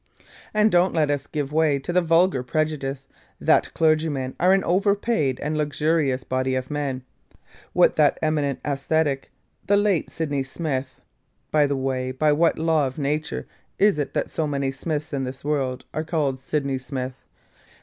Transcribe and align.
And 0.51 0.71
don't 0.71 0.95
let 0.95 1.11
us 1.11 1.27
give 1.27 1.51
way 1.53 1.77
to 1.77 1.93
the 1.93 2.01
vulgar 2.01 2.41
prejudice, 2.41 3.07
that 3.39 3.71
clergymen 3.75 4.35
are 4.39 4.51
an 4.51 4.63
over 4.63 4.95
paid 4.95 5.39
and 5.41 5.55
luxurious 5.55 6.23
body 6.23 6.55
of 6.55 6.71
men. 6.71 7.03
When 7.73 7.91
that 7.97 8.17
eminent 8.19 8.61
ascetic, 8.65 9.29
the 9.67 9.77
late 9.77 10.09
Sydney 10.09 10.41
Smith 10.41 10.99
(by 11.51 11.67
the 11.67 11.77
way, 11.77 12.11
by 12.11 12.31
what 12.31 12.57
law 12.57 12.87
of 12.87 12.97
nature 12.97 13.45
is 13.77 13.99
it 13.99 14.15
that 14.15 14.31
so 14.31 14.47
many 14.47 14.71
Smiths 14.71 15.13
in 15.13 15.23
this 15.23 15.45
world 15.45 15.85
are 15.93 16.03
called 16.03 16.39
Sydney 16.39 16.79
Smith?) 16.79 17.23